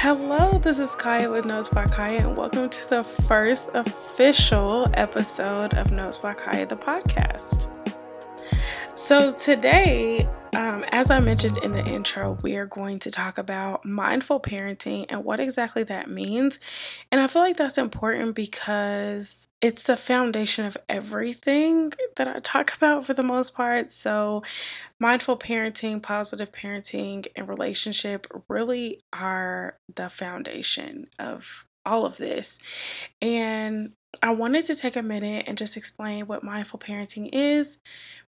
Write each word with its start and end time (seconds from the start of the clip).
Hello, 0.00 0.58
this 0.58 0.78
is 0.78 0.94
Kaya 0.94 1.28
with 1.28 1.44
Notes 1.44 1.68
by 1.70 1.84
Kaya, 1.84 2.20
and 2.20 2.36
welcome 2.36 2.70
to 2.70 2.88
the 2.88 3.02
first 3.02 3.68
official 3.74 4.86
episode 4.94 5.74
of 5.74 5.90
Notes 5.90 6.18
by 6.18 6.34
Kaya, 6.34 6.66
the 6.66 6.76
podcast. 6.76 7.66
So, 8.94 9.32
today, 9.32 10.28
um, 10.54 10.84
as 10.92 11.10
I 11.10 11.20
mentioned 11.20 11.58
in 11.58 11.72
the 11.72 11.84
intro, 11.86 12.38
we 12.42 12.56
are 12.56 12.66
going 12.66 12.98
to 13.00 13.10
talk 13.10 13.38
about 13.38 13.84
mindful 13.84 14.40
parenting 14.40 15.06
and 15.08 15.24
what 15.24 15.40
exactly 15.40 15.82
that 15.84 16.10
means. 16.10 16.60
And 17.10 17.20
I 17.20 17.26
feel 17.26 17.42
like 17.42 17.56
that's 17.56 17.78
important 17.78 18.34
because 18.34 19.48
it's 19.60 19.84
the 19.84 19.96
foundation 19.96 20.66
of 20.66 20.76
everything 20.88 21.92
that 22.16 22.28
I 22.28 22.38
talk 22.40 22.74
about 22.76 23.04
for 23.04 23.14
the 23.14 23.22
most 23.22 23.54
part. 23.54 23.90
So, 23.92 24.42
mindful 25.00 25.38
parenting, 25.38 26.02
positive 26.02 26.52
parenting, 26.52 27.26
and 27.36 27.48
relationship 27.48 28.26
really 28.48 29.02
are 29.12 29.78
the 29.94 30.08
foundation 30.08 31.08
of 31.18 31.66
all 31.84 32.04
of 32.04 32.16
this. 32.16 32.58
And 33.22 33.94
I 34.22 34.30
wanted 34.30 34.64
to 34.66 34.74
take 34.74 34.96
a 34.96 35.02
minute 35.02 35.44
and 35.46 35.58
just 35.58 35.76
explain 35.76 36.26
what 36.26 36.42
mindful 36.42 36.78
parenting 36.78 37.30
is, 37.32 37.78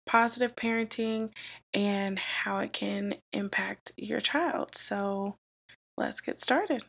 positive 0.07 0.55
parenting 0.55 1.29
and 1.73 2.17
how 2.17 2.57
it 2.59 2.73
can 2.73 3.15
impact 3.33 3.91
your 3.97 4.19
child. 4.19 4.73
So 4.73 5.35
let's 5.97 6.21
get 6.21 6.39
started. 6.39 6.83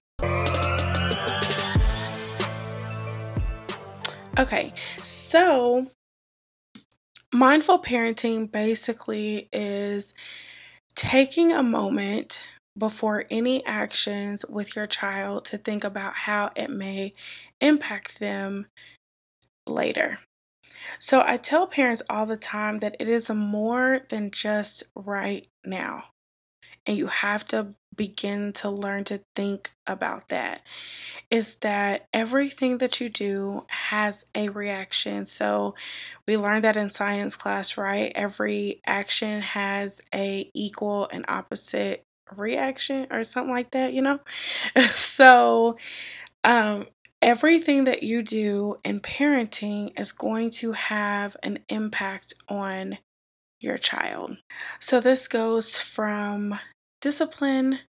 Okay, 4.38 4.72
so 5.02 5.86
mindful 7.34 7.82
parenting 7.82 8.50
basically 8.50 9.48
is 9.52 10.14
taking 10.94 11.52
a 11.52 11.62
moment 11.62 12.40
before 12.78 13.24
any 13.30 13.66
actions 13.66 14.44
with 14.48 14.76
your 14.76 14.86
child 14.86 15.44
to 15.46 15.58
think 15.58 15.82
about 15.82 16.14
how 16.14 16.50
it 16.54 16.70
may 16.70 17.12
impact 17.60 18.20
them 18.20 18.66
later. 19.66 20.18
So 20.98 21.22
I 21.26 21.36
tell 21.36 21.66
parents 21.66 22.02
all 22.10 22.26
the 22.26 22.36
time 22.36 22.78
that 22.80 22.96
it 23.00 23.08
is 23.08 23.30
more 23.30 24.00
than 24.08 24.30
just 24.30 24.84
right 24.94 25.46
now. 25.64 26.04
And 26.86 26.96
you 26.96 27.06
have 27.08 27.46
to 27.48 27.74
begin 27.94 28.52
to 28.54 28.70
learn 28.70 29.04
to 29.04 29.20
think 29.36 29.72
about 29.86 30.28
that. 30.28 30.62
Is 31.30 31.56
that 31.56 32.06
everything 32.14 32.78
that 32.78 33.00
you 33.00 33.08
do 33.08 33.66
has 33.68 34.26
a 34.34 34.48
reaction. 34.50 35.26
So 35.26 35.74
we 36.26 36.36
learned 36.36 36.64
that 36.64 36.76
in 36.76 36.90
science 36.90 37.36
class, 37.36 37.76
right? 37.76 38.12
Every 38.14 38.80
action 38.86 39.42
has 39.42 40.02
a 40.14 40.50
equal 40.54 41.08
and 41.12 41.24
opposite 41.28 42.04
reaction 42.36 43.06
or 43.10 43.24
something 43.24 43.52
like 43.52 43.70
that, 43.72 43.92
you 43.92 44.02
know? 44.02 44.20
so 44.90 45.76
um 46.44 46.86
everything 47.22 47.84
that 47.84 48.02
you 48.02 48.22
do 48.22 48.76
in 48.84 49.00
parenting 49.00 49.98
is 49.98 50.12
going 50.12 50.50
to 50.50 50.72
have 50.72 51.36
an 51.42 51.58
impact 51.68 52.34
on 52.48 52.98
your 53.60 53.78
child. 53.78 54.36
So, 54.78 55.00
this 55.00 55.28
goes 55.28 55.78
from 55.78 56.58
discipline, 57.00 57.80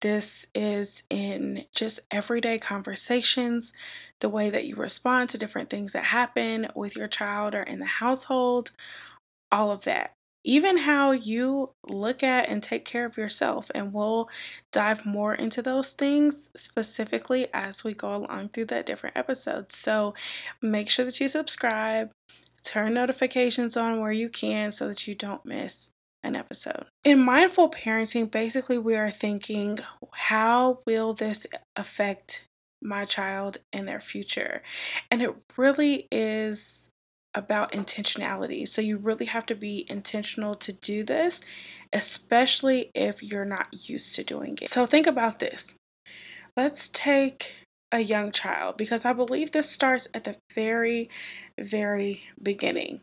this 0.00 0.46
is 0.54 1.02
in 1.10 1.64
just 1.74 2.00
everyday 2.10 2.58
conversations, 2.58 3.72
the 4.20 4.28
way 4.28 4.50
that 4.50 4.66
you 4.66 4.76
respond 4.76 5.30
to 5.30 5.38
different 5.38 5.70
things 5.70 5.92
that 5.92 6.04
happen 6.04 6.68
with 6.74 6.96
your 6.96 7.08
child 7.08 7.54
or 7.54 7.62
in 7.62 7.80
the 7.80 7.86
household, 7.86 8.72
all 9.50 9.70
of 9.70 9.84
that 9.84 10.12
even 10.44 10.78
how 10.78 11.10
you 11.10 11.70
look 11.88 12.22
at 12.22 12.48
and 12.48 12.62
take 12.62 12.84
care 12.84 13.04
of 13.04 13.16
yourself. 13.16 13.70
And 13.74 13.92
we'll 13.92 14.28
dive 14.72 15.04
more 15.04 15.34
into 15.34 15.62
those 15.62 15.92
things 15.92 16.50
specifically 16.56 17.48
as 17.52 17.84
we 17.84 17.94
go 17.94 18.14
along 18.14 18.50
through 18.50 18.66
that 18.66 18.86
different 18.86 19.16
episodes. 19.16 19.76
So 19.76 20.14
make 20.62 20.88
sure 20.88 21.04
that 21.04 21.20
you 21.20 21.28
subscribe, 21.28 22.10
turn 22.64 22.94
notifications 22.94 23.76
on 23.76 24.00
where 24.00 24.12
you 24.12 24.28
can 24.28 24.70
so 24.70 24.88
that 24.88 25.06
you 25.06 25.14
don't 25.14 25.44
miss 25.44 25.90
an 26.22 26.36
episode. 26.36 26.84
In 27.04 27.20
mindful 27.20 27.70
parenting, 27.70 28.30
basically, 28.30 28.78
we 28.78 28.96
are 28.96 29.10
thinking, 29.10 29.78
how 30.12 30.80
will 30.86 31.14
this 31.14 31.46
affect 31.76 32.46
my 32.82 33.04
child 33.04 33.58
in 33.72 33.86
their 33.86 34.00
future? 34.00 34.62
And 35.10 35.22
it 35.22 35.34
really 35.56 36.08
is 36.10 36.90
about 37.38 37.72
intentionality. 37.72 38.66
So 38.68 38.82
you 38.82 38.98
really 38.98 39.26
have 39.26 39.46
to 39.46 39.54
be 39.54 39.86
intentional 39.88 40.56
to 40.56 40.72
do 40.72 41.04
this, 41.04 41.40
especially 41.92 42.90
if 42.94 43.22
you're 43.22 43.44
not 43.44 43.68
used 43.88 44.16
to 44.16 44.24
doing 44.24 44.58
it. 44.60 44.68
So 44.68 44.84
think 44.84 45.06
about 45.06 45.38
this. 45.38 45.76
Let's 46.56 46.88
take 46.88 47.54
a 47.92 48.00
young 48.00 48.32
child 48.32 48.76
because 48.76 49.04
I 49.04 49.12
believe 49.12 49.52
this 49.52 49.70
starts 49.70 50.08
at 50.12 50.24
the 50.24 50.36
very, 50.52 51.08
very 51.58 52.22
beginning. 52.42 53.00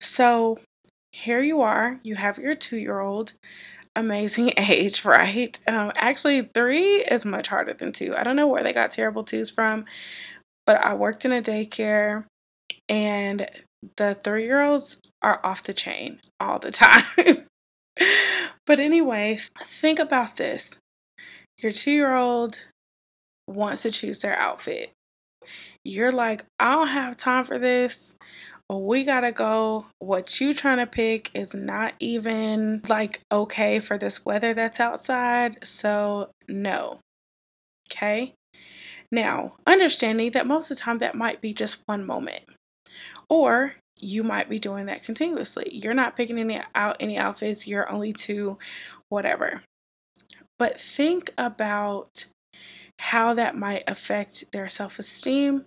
So 0.00 0.58
here 1.12 1.40
you 1.40 1.62
are, 1.62 1.98
you 2.04 2.14
have 2.14 2.38
your 2.38 2.54
two 2.54 2.78
year 2.78 3.00
old. 3.00 3.32
Amazing 3.94 4.52
age, 4.58 5.04
right? 5.04 5.58
Um, 5.66 5.92
actually, 5.96 6.42
three 6.54 7.02
is 7.02 7.24
much 7.26 7.48
harder 7.48 7.74
than 7.74 7.92
two. 7.92 8.14
I 8.16 8.22
don't 8.22 8.36
know 8.36 8.46
where 8.46 8.62
they 8.62 8.72
got 8.72 8.90
terrible 8.90 9.24
twos 9.24 9.50
from, 9.50 9.84
but 10.66 10.76
I 10.76 10.94
worked 10.94 11.26
in 11.26 11.32
a 11.32 11.42
daycare 11.42 12.24
and 12.92 13.48
the 13.96 14.14
three 14.14 14.44
year 14.44 14.60
olds 14.60 14.98
are 15.22 15.40
off 15.42 15.62
the 15.62 15.72
chain 15.72 16.20
all 16.38 16.58
the 16.58 16.70
time. 16.70 17.46
but, 18.66 18.78
anyways, 18.78 19.50
think 19.64 19.98
about 19.98 20.36
this 20.36 20.76
your 21.58 21.72
two 21.72 21.90
year 21.90 22.14
old 22.14 22.58
wants 23.46 23.82
to 23.82 23.90
choose 23.90 24.20
their 24.20 24.36
outfit. 24.36 24.90
You're 25.84 26.12
like, 26.12 26.44
I 26.58 26.72
don't 26.72 26.88
have 26.88 27.16
time 27.16 27.44
for 27.44 27.58
this. 27.58 28.14
We 28.70 29.04
gotta 29.04 29.32
go. 29.32 29.86
What 29.98 30.40
you 30.40 30.54
trying 30.54 30.78
to 30.78 30.86
pick 30.86 31.30
is 31.34 31.54
not 31.54 31.94
even 32.00 32.82
like 32.88 33.20
okay 33.30 33.80
for 33.80 33.98
this 33.98 34.24
weather 34.24 34.54
that's 34.54 34.80
outside. 34.80 35.66
So, 35.66 36.30
no. 36.48 36.98
Okay. 37.90 38.34
Now, 39.10 39.56
understanding 39.66 40.30
that 40.32 40.46
most 40.46 40.70
of 40.70 40.78
the 40.78 40.82
time 40.82 40.98
that 40.98 41.14
might 41.14 41.40
be 41.42 41.52
just 41.52 41.82
one 41.86 42.06
moment. 42.06 42.44
Or 43.28 43.74
you 43.98 44.22
might 44.22 44.48
be 44.48 44.58
doing 44.58 44.86
that 44.86 45.04
continuously. 45.04 45.70
You're 45.72 45.94
not 45.94 46.16
picking 46.16 46.38
any 46.38 46.60
out 46.74 46.96
any 47.00 47.18
outfits, 47.18 47.66
you're 47.66 47.90
only 47.90 48.12
to 48.14 48.58
whatever. 49.08 49.62
But 50.58 50.80
think 50.80 51.30
about 51.38 52.26
how 52.98 53.34
that 53.34 53.56
might 53.56 53.84
affect 53.88 54.52
their 54.52 54.68
self-esteem 54.68 55.64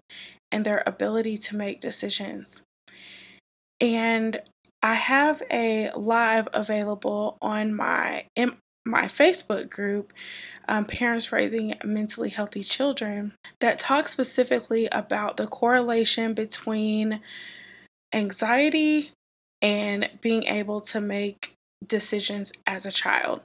and 0.51 0.63
their 0.63 0.83
ability 0.85 1.37
to 1.37 1.55
make 1.55 1.81
decisions. 1.81 2.61
And 3.81 4.41
I 4.81 4.93
have 4.93 5.41
a 5.51 5.89
live 5.95 6.47
available 6.53 7.37
on 7.41 7.73
my 7.73 8.25
my 8.85 9.05
Facebook 9.05 9.69
group, 9.69 10.13
um, 10.67 10.85
Parents 10.85 11.31
Raising 11.31 11.73
Mentally 11.83 12.29
Healthy 12.29 12.63
Children, 12.63 13.33
that 13.59 13.79
talks 13.79 14.11
specifically 14.11 14.87
about 14.91 15.37
the 15.37 15.47
correlation 15.47 16.33
between 16.33 17.19
anxiety 18.13 19.11
and 19.61 20.09
being 20.21 20.43
able 20.43 20.81
to 20.81 21.01
make 21.01 21.53
decisions 21.87 22.51
as 22.67 22.85
a 22.85 22.91
child. 22.91 23.41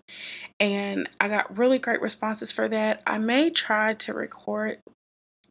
And 0.59 1.09
I 1.21 1.29
got 1.29 1.57
really 1.59 1.79
great 1.79 2.01
responses 2.01 2.53
for 2.53 2.69
that. 2.69 3.03
I 3.07 3.19
may 3.19 3.51
try 3.51 3.95
to 3.95 4.15
record 4.15 4.79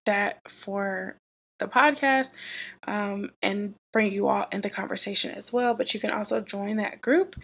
that 0.05 0.39
for 0.47 1.15
the 1.59 1.67
podcast 1.67 2.31
um, 2.87 3.31
and 3.41 3.73
bring 3.93 4.11
you 4.11 4.27
all 4.27 4.47
in 4.51 4.61
the 4.61 4.69
conversation 4.69 5.31
as 5.31 5.53
well. 5.53 5.73
But 5.73 5.93
you 5.93 5.99
can 5.99 6.11
also 6.11 6.41
join 6.41 6.77
that 6.77 7.01
group 7.01 7.35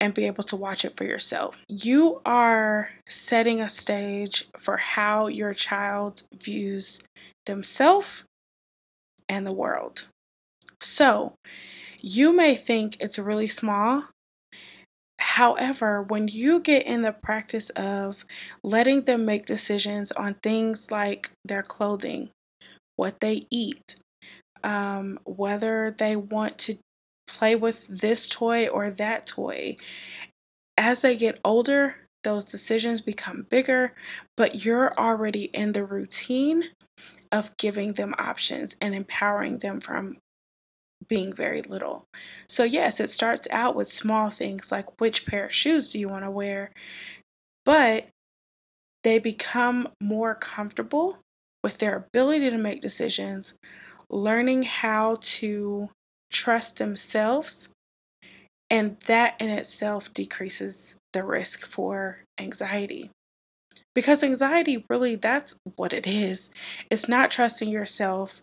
and 0.00 0.14
be 0.14 0.26
able 0.26 0.44
to 0.44 0.56
watch 0.56 0.84
it 0.84 0.92
for 0.92 1.04
yourself. 1.04 1.58
You 1.68 2.20
are 2.24 2.90
setting 3.08 3.60
a 3.60 3.68
stage 3.68 4.46
for 4.58 4.76
how 4.76 5.26
your 5.26 5.54
child 5.54 6.22
views 6.40 7.02
themselves 7.46 8.24
and 9.28 9.46
the 9.46 9.52
world. 9.52 10.06
So 10.80 11.34
you 12.00 12.32
may 12.32 12.54
think 12.56 12.96
it's 13.00 13.18
really 13.18 13.48
small. 13.48 14.04
However, 15.20 16.02
when 16.02 16.26
you 16.28 16.60
get 16.60 16.84
in 16.84 17.02
the 17.02 17.12
practice 17.12 17.70
of 17.70 18.24
letting 18.64 19.02
them 19.02 19.24
make 19.24 19.46
decisions 19.46 20.10
on 20.12 20.34
things 20.34 20.90
like 20.90 21.30
their 21.44 21.62
clothing, 21.62 22.30
what 23.02 23.18
they 23.18 23.42
eat, 23.50 23.96
um, 24.62 25.18
whether 25.24 25.92
they 25.98 26.14
want 26.14 26.56
to 26.56 26.78
play 27.26 27.56
with 27.56 27.84
this 27.88 28.28
toy 28.28 28.68
or 28.68 28.90
that 28.90 29.26
toy, 29.26 29.76
as 30.78 31.02
they 31.02 31.16
get 31.16 31.40
older, 31.44 31.96
those 32.22 32.44
decisions 32.44 33.00
become 33.00 33.44
bigger, 33.50 33.92
but 34.36 34.64
you're 34.64 34.94
already 34.96 35.46
in 35.46 35.72
the 35.72 35.84
routine 35.84 36.62
of 37.32 37.56
giving 37.56 37.92
them 37.94 38.14
options 38.18 38.76
and 38.80 38.94
empowering 38.94 39.58
them 39.58 39.80
from 39.80 40.16
being 41.08 41.32
very 41.32 41.62
little. 41.62 42.04
So, 42.48 42.62
yes, 42.62 43.00
it 43.00 43.10
starts 43.10 43.48
out 43.50 43.74
with 43.74 43.88
small 43.88 44.30
things 44.30 44.70
like 44.70 45.00
which 45.00 45.26
pair 45.26 45.46
of 45.46 45.52
shoes 45.52 45.90
do 45.90 45.98
you 45.98 46.08
want 46.08 46.24
to 46.24 46.30
wear? 46.30 46.70
But 47.64 48.06
they 49.02 49.18
become 49.18 49.88
more 50.00 50.36
comfortable 50.36 51.18
with 51.62 51.78
their 51.78 51.96
ability 51.96 52.50
to 52.50 52.58
make 52.58 52.80
decisions, 52.80 53.54
learning 54.10 54.62
how 54.62 55.18
to 55.20 55.88
trust 56.30 56.78
themselves, 56.78 57.68
and 58.70 58.96
that 59.06 59.40
in 59.40 59.50
itself 59.50 60.12
decreases 60.14 60.96
the 61.12 61.24
risk 61.24 61.66
for 61.66 62.18
anxiety. 62.38 63.10
Because 63.94 64.22
anxiety 64.22 64.84
really, 64.88 65.16
that's 65.16 65.54
what 65.76 65.92
it 65.92 66.06
is. 66.06 66.50
It's 66.90 67.08
not 67.08 67.30
trusting 67.30 67.68
yourself, 67.68 68.40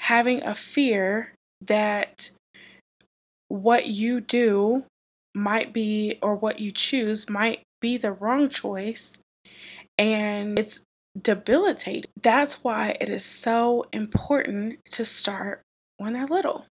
having 0.00 0.42
a 0.42 0.54
fear 0.54 1.32
that 1.62 2.30
what 3.48 3.86
you 3.86 4.20
do 4.20 4.84
might 5.34 5.72
be, 5.72 6.18
or 6.22 6.34
what 6.34 6.60
you 6.60 6.72
choose 6.72 7.30
might 7.30 7.62
be 7.80 7.96
the 7.96 8.12
wrong 8.12 8.48
choice. 8.50 9.18
And 9.96 10.58
it's 10.58 10.82
debilitating. 11.20 12.10
That's 12.20 12.64
why 12.64 12.96
it 13.00 13.10
is 13.10 13.24
so 13.24 13.86
important 13.92 14.78
to 14.92 15.04
start 15.04 15.62
when 15.98 16.14
they're 16.14 16.26
little. 16.26 16.66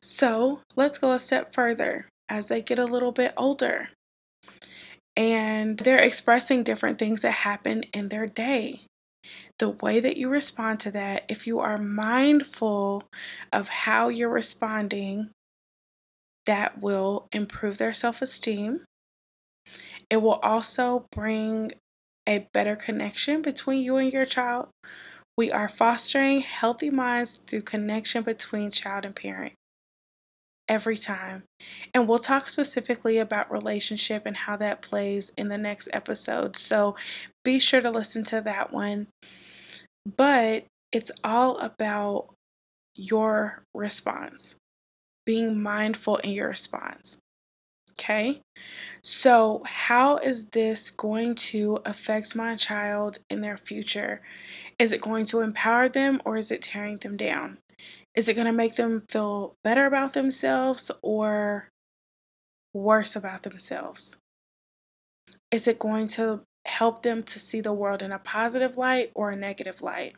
So 0.00 0.60
let's 0.76 0.98
go 0.98 1.12
a 1.12 1.18
step 1.18 1.54
further 1.54 2.08
as 2.28 2.48
they 2.48 2.60
get 2.60 2.78
a 2.78 2.84
little 2.84 3.12
bit 3.12 3.32
older 3.36 3.88
and 5.16 5.78
they're 5.78 6.02
expressing 6.02 6.62
different 6.62 6.98
things 6.98 7.22
that 7.22 7.30
happen 7.30 7.84
in 7.92 8.08
their 8.08 8.26
day. 8.26 8.80
The 9.58 9.70
way 9.70 10.00
that 10.00 10.16
you 10.16 10.28
respond 10.28 10.80
to 10.80 10.90
that, 10.92 11.24
if 11.28 11.46
you 11.46 11.60
are 11.60 11.78
mindful 11.78 13.04
of 13.52 13.68
how 13.68 14.08
you're 14.08 14.28
responding, 14.28 15.30
that 16.46 16.80
will 16.82 17.28
improve 17.32 17.78
their 17.78 17.94
self 17.94 18.20
esteem. 18.20 18.84
It 20.10 20.18
will 20.18 20.40
also 20.42 21.06
bring 21.12 21.70
a 22.28 22.48
better 22.52 22.76
connection 22.76 23.42
between 23.42 23.82
you 23.82 23.96
and 23.96 24.12
your 24.12 24.24
child. 24.24 24.68
We 25.36 25.50
are 25.50 25.68
fostering 25.68 26.40
healthy 26.40 26.90
minds 26.90 27.42
through 27.46 27.62
connection 27.62 28.22
between 28.22 28.70
child 28.70 29.04
and 29.04 29.14
parent 29.14 29.54
every 30.68 30.96
time. 30.96 31.42
And 31.92 32.08
we'll 32.08 32.18
talk 32.18 32.48
specifically 32.48 33.18
about 33.18 33.50
relationship 33.50 34.24
and 34.26 34.36
how 34.36 34.56
that 34.56 34.82
plays 34.82 35.32
in 35.36 35.48
the 35.48 35.58
next 35.58 35.88
episode. 35.92 36.56
So 36.56 36.96
be 37.44 37.58
sure 37.58 37.80
to 37.80 37.90
listen 37.90 38.24
to 38.24 38.40
that 38.42 38.72
one. 38.72 39.08
But 40.16 40.64
it's 40.92 41.10
all 41.22 41.58
about 41.58 42.34
your 42.96 43.62
response, 43.74 44.54
being 45.26 45.60
mindful 45.60 46.18
in 46.18 46.30
your 46.30 46.48
response. 46.48 47.18
Okay, 47.96 48.40
so 49.02 49.62
how 49.64 50.16
is 50.16 50.46
this 50.46 50.90
going 50.90 51.36
to 51.36 51.78
affect 51.84 52.34
my 52.34 52.56
child 52.56 53.18
in 53.30 53.40
their 53.40 53.56
future? 53.56 54.20
Is 54.80 54.92
it 54.92 55.00
going 55.00 55.26
to 55.26 55.40
empower 55.40 55.88
them 55.88 56.20
or 56.24 56.36
is 56.36 56.50
it 56.50 56.60
tearing 56.60 56.98
them 56.98 57.16
down? 57.16 57.58
Is 58.16 58.28
it 58.28 58.34
going 58.34 58.46
to 58.46 58.52
make 58.52 58.74
them 58.74 59.02
feel 59.08 59.54
better 59.62 59.86
about 59.86 60.12
themselves 60.12 60.90
or 61.02 61.68
worse 62.72 63.14
about 63.14 63.44
themselves? 63.44 64.16
Is 65.52 65.68
it 65.68 65.78
going 65.78 66.08
to 66.08 66.42
help 66.66 67.02
them 67.02 67.22
to 67.22 67.38
see 67.38 67.60
the 67.60 67.72
world 67.72 68.02
in 68.02 68.10
a 68.10 68.18
positive 68.18 68.76
light 68.76 69.12
or 69.14 69.30
a 69.30 69.36
negative 69.36 69.82
light? 69.82 70.16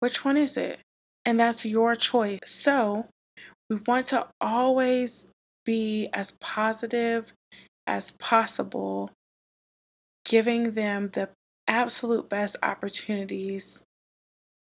Which 0.00 0.24
one 0.24 0.36
is 0.36 0.56
it? 0.56 0.80
And 1.24 1.38
that's 1.38 1.64
your 1.64 1.94
choice. 1.94 2.40
So, 2.46 3.06
we 3.68 3.76
want 3.76 4.06
to 4.06 4.28
always 4.40 5.26
be 5.66 6.08
as 6.14 6.30
positive 6.40 7.34
as 7.86 8.12
possible, 8.12 9.10
giving 10.24 10.70
them 10.70 11.10
the 11.12 11.28
absolute 11.68 12.28
best 12.30 12.56
opportunities 12.62 13.82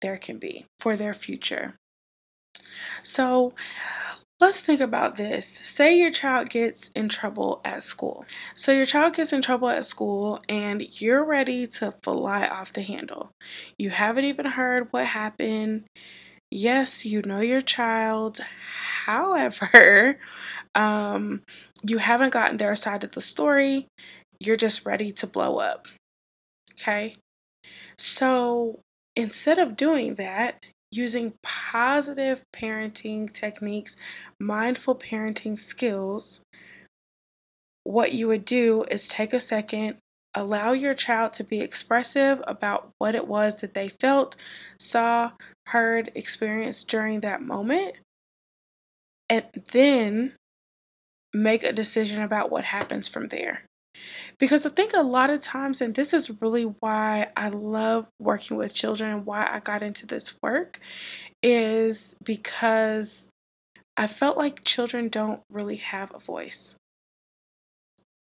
there 0.02 0.18
can 0.18 0.38
be 0.38 0.66
for 0.80 0.96
their 0.96 1.14
future. 1.14 1.76
So, 3.04 3.54
let's 4.40 4.62
think 4.62 4.82
about 4.82 5.16
this. 5.16 5.48
Say 5.48 5.98
your 5.98 6.12
child 6.12 6.50
gets 6.50 6.90
in 6.90 7.10
trouble 7.10 7.62
at 7.64 7.84
school. 7.84 8.26
So, 8.56 8.72
your 8.72 8.86
child 8.86 9.16
gets 9.16 9.34
in 9.34 9.42
trouble 9.42 9.70
at 9.70 9.86
school 9.86 10.40
and 10.50 11.02
you're 11.02 11.24
ready 11.24 11.68
to 11.68 11.94
fly 12.04 12.48
off 12.48 12.74
the 12.74 12.82
handle. 12.82 13.32
You 13.78 13.90
haven't 13.90 14.26
even 14.26 14.46
heard 14.46 14.88
what 14.92 15.06
happened. 15.06 15.86
Yes, 16.56 17.04
you 17.04 17.24
know 17.24 17.40
your 17.40 17.62
child. 17.62 18.40
However, 19.06 20.20
um, 20.76 21.42
you 21.88 21.98
haven't 21.98 22.30
gotten 22.30 22.58
their 22.58 22.76
side 22.76 23.04
of 23.04 23.14
the 23.14 23.22
story. 23.22 23.88
You're 24.40 24.56
just 24.56 24.86
ready 24.86 25.12
to 25.14 25.28
blow 25.28 25.58
up. 25.58 25.88
Okay? 26.74 27.16
So, 27.98 28.80
Instead 29.16 29.60
of 29.60 29.78
doing 29.78 30.16
that, 30.16 30.64
using 30.92 31.34
positive 31.44 32.42
parenting 32.54 33.32
techniques, 33.32 33.98
mindful 34.40 34.96
parenting 34.96 35.60
skills, 35.60 36.42
what 37.84 38.14
you 38.14 38.28
would 38.28 38.46
do 38.46 38.84
is 38.90 39.08
take 39.08 39.34
a 39.34 39.40
second, 39.40 39.98
allow 40.36 40.72
your 40.72 40.94
child 40.94 41.34
to 41.34 41.44
be 41.44 41.62
expressive 41.62 42.42
about 42.48 42.92
what 42.98 43.16
it 43.16 43.28
was 43.28 43.62
that 43.62 43.74
they 43.74 43.90
felt, 43.90 44.36
saw, 44.80 45.32
heard, 45.68 46.12
experienced 46.16 46.88
during 46.88 47.20
that 47.22 47.42
moment, 47.42 47.96
and 49.30 49.46
then 49.72 50.34
make 51.34 51.64
a 51.64 51.74
decision 51.74 52.24
about 52.24 52.52
what 52.52 52.64
happens 52.66 53.08
from 53.08 53.28
there. 53.30 53.62
Because 54.40 54.66
I 54.66 54.70
think 54.70 54.94
a 54.94 55.02
lot 55.02 55.30
of 55.30 55.42
times, 55.42 55.82
and 55.82 55.94
this 55.94 56.14
is 56.14 56.42
really 56.42 56.64
why 56.64 57.28
I 57.38 57.50
love 57.50 58.08
working 58.20 58.58
with 58.58 58.74
children 58.74 59.12
and 59.12 59.26
why 59.26 59.48
I 59.50 59.60
got 59.60 59.84
into 59.84 60.08
this 60.08 60.42
work, 60.42 60.80
is 61.42 62.16
because 62.24 63.30
I 63.96 64.08
felt 64.08 64.38
like 64.38 64.64
children 64.64 65.10
don't 65.10 65.42
really 65.52 65.76
have 65.78 66.14
a 66.14 66.20
voice. 66.20 66.76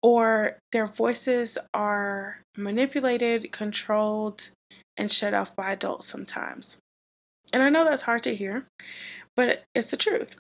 Or 0.04 0.60
their 0.72 0.86
voices 0.86 1.58
are 1.74 2.42
manipulated, 2.58 3.52
controlled, 3.52 4.50
and 4.98 5.12
shut 5.12 5.34
off 5.34 5.56
by 5.56 5.72
adults 5.72 6.08
sometimes. 6.08 6.78
And 7.54 7.64
I 7.64 7.70
know 7.70 7.86
that's 7.86 8.02
hard 8.02 8.24
to 8.24 8.36
hear, 8.36 8.68
but 9.36 9.64
it's 9.74 9.92
the 9.92 9.98
truth. 9.98 10.36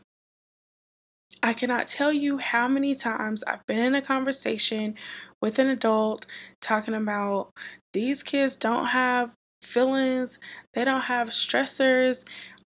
I 1.41 1.53
cannot 1.53 1.87
tell 1.87 2.13
you 2.13 2.37
how 2.37 2.67
many 2.67 2.95
times 2.95 3.43
I've 3.43 3.65
been 3.65 3.79
in 3.79 3.95
a 3.95 4.01
conversation 4.01 4.95
with 5.41 5.59
an 5.59 5.67
adult 5.67 6.25
talking 6.61 6.93
about 6.93 7.51
these 7.91 8.23
kids 8.23 8.55
don't 8.55 8.87
have 8.87 9.31
feelings, 9.61 10.39
they 10.73 10.83
don't 10.83 11.01
have 11.01 11.29
stressors, 11.29 12.25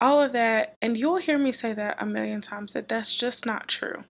all 0.02 0.22
of 0.22 0.34
that. 0.34 0.76
And 0.82 0.98
you'll 0.98 1.18
hear 1.18 1.38
me 1.38 1.52
say 1.52 1.74
that 1.74 2.02
a 2.02 2.06
million 2.06 2.42
times 2.42 2.74
that 2.74 2.88
that's 2.88 3.16
just 3.16 3.46
not 3.46 3.68
true. 3.68 4.04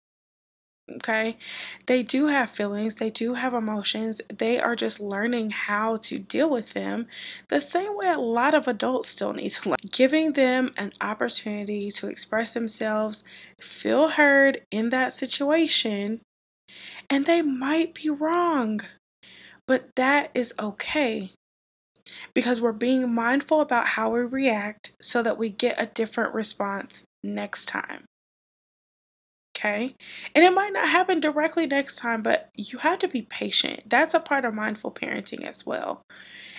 Okay, 0.89 1.37
they 1.85 2.01
do 2.01 2.27
have 2.27 2.49
feelings, 2.49 2.95
they 2.95 3.09
do 3.09 3.33
have 3.33 3.53
emotions, 3.53 4.21
they 4.29 4.57
are 4.57 4.75
just 4.75 5.01
learning 5.01 5.51
how 5.51 5.97
to 5.97 6.17
deal 6.17 6.49
with 6.49 6.71
them 6.73 7.07
the 7.49 7.59
same 7.59 7.97
way 7.97 8.07
a 8.07 8.17
lot 8.17 8.53
of 8.53 8.69
adults 8.69 9.09
still 9.09 9.33
need 9.33 9.49
to 9.49 9.69
learn. 9.69 9.77
Giving 9.91 10.31
them 10.33 10.71
an 10.77 10.93
opportunity 11.01 11.91
to 11.91 12.07
express 12.07 12.53
themselves, 12.53 13.25
feel 13.59 14.07
heard 14.07 14.61
in 14.71 14.89
that 14.89 15.11
situation, 15.11 16.21
and 17.09 17.25
they 17.25 17.41
might 17.41 17.93
be 17.93 18.09
wrong, 18.09 18.79
but 19.67 19.89
that 19.97 20.31
is 20.33 20.53
okay 20.57 21.31
because 22.33 22.61
we're 22.61 22.71
being 22.71 23.13
mindful 23.13 23.61
about 23.61 23.87
how 23.87 24.09
we 24.09 24.21
react 24.21 24.95
so 25.01 25.21
that 25.21 25.37
we 25.37 25.49
get 25.49 25.81
a 25.81 25.85
different 25.87 26.33
response 26.33 27.03
next 27.23 27.65
time. 27.65 28.05
Okay. 29.57 29.95
And 30.35 30.45
it 30.45 30.53
might 30.53 30.73
not 30.73 30.87
happen 30.87 31.19
directly 31.19 31.65
next 31.65 31.95
time, 31.95 32.21
but 32.21 32.51
you 32.53 32.77
have 32.77 32.99
to 32.99 33.07
be 33.07 33.23
patient. 33.23 33.89
That's 33.89 34.13
a 34.13 34.19
part 34.19 34.45
of 34.45 34.53
mindful 34.53 34.91
parenting 34.91 35.47
as 35.47 35.65
well. 35.65 36.03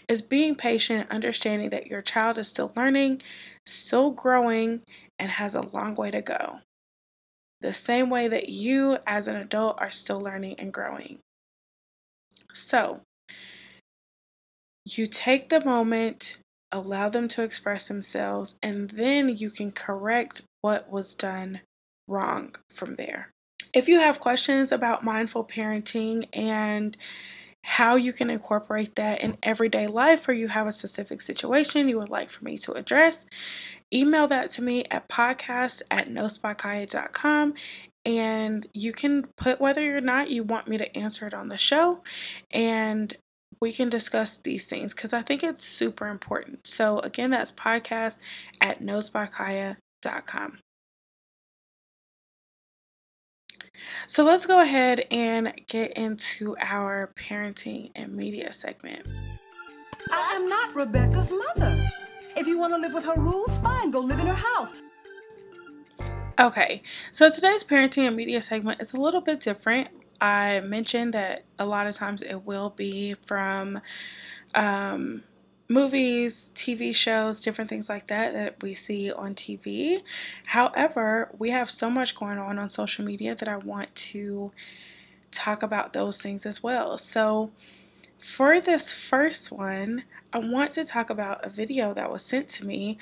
Is 0.08 0.20
being 0.20 0.56
patient, 0.56 1.08
understanding 1.10 1.70
that 1.70 1.86
your 1.86 2.02
child 2.02 2.38
is 2.38 2.48
still 2.48 2.72
learning, 2.74 3.22
still 3.66 4.10
growing, 4.10 4.82
and 5.18 5.30
has 5.30 5.54
a 5.54 5.60
long 5.60 5.94
way 5.94 6.10
to 6.10 6.20
go. 6.20 6.58
The 7.60 7.72
same 7.72 8.10
way 8.10 8.26
that 8.26 8.48
you, 8.48 8.98
as 9.06 9.28
an 9.28 9.36
adult, 9.36 9.80
are 9.80 9.92
still 9.92 10.20
learning 10.20 10.56
and 10.58 10.72
growing. 10.72 11.20
So, 12.52 13.02
you 14.84 15.06
take 15.06 15.50
the 15.50 15.64
moment, 15.64 16.38
allow 16.72 17.10
them 17.10 17.28
to 17.28 17.44
express 17.44 17.86
themselves, 17.86 18.56
and 18.60 18.90
then 18.90 19.28
you 19.28 19.50
can 19.50 19.70
correct 19.70 20.42
what 20.62 20.90
was 20.90 21.14
done 21.14 21.60
wrong 22.08 22.54
from 22.70 22.94
there. 22.94 23.30
If 23.74 23.88
you 23.88 24.00
have 24.00 24.20
questions 24.20 24.72
about 24.72 25.04
mindful 25.04 25.44
parenting 25.44 26.26
and 26.32 26.96
how 27.64 27.96
you 27.96 28.12
can 28.12 28.30
incorporate 28.30 28.94
that 28.94 29.20
in 29.20 29.36
everyday 29.42 29.86
life, 29.86 30.28
or 30.28 30.32
you 30.32 30.48
have 30.48 30.66
a 30.66 30.72
specific 30.72 31.20
situation 31.20 31.88
you 31.88 31.98
would 31.98 32.08
like 32.08 32.30
for 32.30 32.44
me 32.44 32.56
to 32.58 32.72
address, 32.72 33.26
email 33.92 34.26
that 34.28 34.50
to 34.52 34.62
me 34.62 34.84
at 34.90 35.08
podcast 35.08 35.82
at 35.90 36.08
notesbykaya.com 36.08 37.54
and 38.06 38.66
you 38.72 38.92
can 38.92 39.26
put 39.36 39.60
whether 39.60 39.96
or 39.96 40.00
not 40.00 40.30
you 40.30 40.42
want 40.42 40.68
me 40.68 40.78
to 40.78 40.96
answer 40.96 41.26
it 41.26 41.34
on 41.34 41.48
the 41.48 41.56
show 41.56 42.02
and 42.50 43.16
we 43.60 43.72
can 43.72 43.88
discuss 43.88 44.38
these 44.38 44.66
things 44.66 44.94
because 44.94 45.12
I 45.12 45.22
think 45.22 45.42
it's 45.42 45.64
super 45.64 46.08
important. 46.08 46.66
So, 46.66 47.00
again, 47.00 47.30
that's 47.30 47.52
podcast 47.52 48.18
at 48.60 48.80
notesbykaya.com. 48.80 50.58
So, 54.06 54.24
let's 54.24 54.46
go 54.46 54.60
ahead 54.60 55.06
and 55.10 55.52
get 55.66 55.92
into 55.92 56.56
our 56.60 57.12
parenting 57.16 57.90
and 57.94 58.14
media 58.14 58.52
segment. 58.52 59.06
I 60.10 60.34
am 60.34 60.46
not 60.46 60.74
Rebecca's 60.74 61.32
mother. 61.32 61.88
If 62.36 62.46
you 62.46 62.58
want 62.58 62.72
to 62.72 62.78
live 62.78 62.94
with 62.94 63.04
her 63.04 63.14
rules, 63.14 63.58
fine, 63.58 63.90
go 63.90 64.00
live 64.00 64.18
in 64.18 64.26
her 64.26 64.34
house. 64.34 64.72
Okay, 66.40 66.82
so 67.10 67.28
today's 67.28 67.64
parenting 67.64 68.06
and 68.06 68.14
media 68.14 68.40
segment 68.40 68.80
is 68.80 68.94
a 68.94 69.00
little 69.00 69.20
bit 69.20 69.40
different. 69.40 69.88
I 70.20 70.60
mentioned 70.60 71.14
that 71.14 71.44
a 71.58 71.66
lot 71.66 71.88
of 71.88 71.96
times 71.96 72.22
it 72.22 72.44
will 72.46 72.70
be 72.70 73.14
from 73.14 73.80
um, 74.54 75.24
movies, 75.68 76.50
TV 76.54 76.94
shows, 76.94 77.42
different 77.42 77.68
things 77.68 77.88
like 77.88 78.06
that 78.06 78.32
that 78.32 78.62
we 78.62 78.74
see 78.74 79.12
on 79.12 79.34
TV. 79.34 80.02
However, 80.46 81.30
we 81.38 81.50
have 81.50 81.70
so 81.70 81.90
much 81.90 82.16
going 82.16 82.38
on 82.38 82.58
on 82.58 82.68
social 82.68 83.04
media 83.04 83.34
that 83.34 83.48
I 83.48 83.56
want 83.58 83.94
to 83.94 84.50
talk 85.30 85.62
about 85.62 85.92
those 85.92 86.20
things 86.20 86.46
as 86.46 86.62
well. 86.62 86.96
So, 86.96 87.50
for 88.18 88.60
this 88.60 88.92
first 88.92 89.52
one, 89.52 90.02
I 90.32 90.40
want 90.40 90.72
to 90.72 90.84
talk 90.84 91.10
about 91.10 91.44
a 91.46 91.50
video 91.50 91.94
that 91.94 92.10
was 92.10 92.24
sent 92.24 92.48
to 92.48 92.66
me 92.66 92.98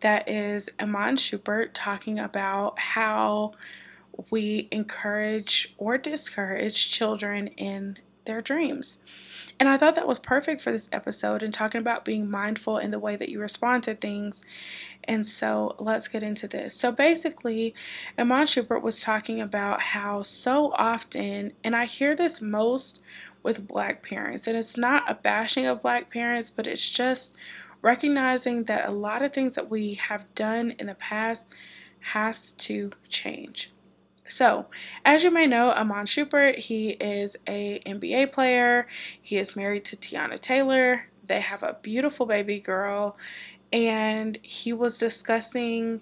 that 0.00 0.28
is 0.28 0.70
Iman 0.78 1.16
Shumpert 1.16 1.70
talking 1.74 2.20
about 2.20 2.78
how 2.78 3.52
we 4.30 4.68
encourage 4.70 5.74
or 5.76 5.98
discourage 5.98 6.90
children 6.90 7.48
in 7.48 7.98
their 8.30 8.40
dreams. 8.40 8.98
And 9.58 9.68
I 9.68 9.76
thought 9.76 9.96
that 9.96 10.06
was 10.06 10.20
perfect 10.20 10.60
for 10.60 10.70
this 10.70 10.88
episode 10.92 11.42
and 11.42 11.52
talking 11.52 11.80
about 11.80 12.04
being 12.04 12.30
mindful 12.30 12.78
in 12.78 12.92
the 12.92 12.98
way 13.00 13.16
that 13.16 13.28
you 13.28 13.40
respond 13.40 13.82
to 13.82 13.94
things. 13.94 14.44
And 15.04 15.26
so 15.26 15.74
let's 15.80 16.06
get 16.06 16.22
into 16.22 16.46
this. 16.46 16.74
So 16.74 16.92
basically, 16.92 17.74
Iman 18.16 18.46
Shumpert 18.46 18.82
was 18.82 19.02
talking 19.02 19.40
about 19.40 19.80
how 19.80 20.22
so 20.22 20.72
often, 20.76 21.52
and 21.64 21.74
I 21.74 21.86
hear 21.86 22.14
this 22.14 22.40
most 22.40 23.02
with 23.42 23.66
black 23.66 24.02
parents, 24.02 24.46
and 24.46 24.56
it's 24.56 24.76
not 24.76 25.10
a 25.10 25.14
bashing 25.14 25.66
of 25.66 25.82
black 25.82 26.08
parents, 26.08 26.50
but 26.50 26.68
it's 26.68 26.88
just 26.88 27.34
recognizing 27.82 28.64
that 28.64 28.88
a 28.88 28.92
lot 28.92 29.22
of 29.22 29.32
things 29.32 29.56
that 29.56 29.70
we 29.70 29.94
have 29.94 30.32
done 30.34 30.74
in 30.78 30.86
the 30.86 30.94
past 30.94 31.48
has 32.00 32.54
to 32.54 32.92
change. 33.08 33.72
So, 34.30 34.66
as 35.04 35.24
you 35.24 35.30
may 35.30 35.46
know, 35.46 35.72
Iman 35.72 36.06
Shumpert, 36.06 36.56
he 36.56 36.90
is 36.90 37.36
a 37.48 37.80
NBA 37.86 38.32
player. 38.32 38.86
He 39.20 39.36
is 39.36 39.56
married 39.56 39.84
to 39.86 39.96
Teyana 39.96 40.38
Taylor. 40.38 41.06
They 41.26 41.40
have 41.40 41.62
a 41.62 41.78
beautiful 41.82 42.26
baby 42.26 42.60
girl, 42.60 43.16
and 43.72 44.38
he 44.42 44.72
was 44.72 44.98
discussing, 44.98 46.00